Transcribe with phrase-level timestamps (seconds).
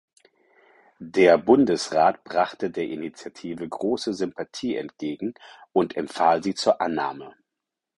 [0.97, 5.35] Der Bundesrat brachte der Initiative grosse Sympathie entgegen
[5.73, 7.35] und empfahl sie zur Annahme.